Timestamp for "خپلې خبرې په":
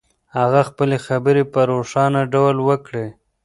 0.69-1.59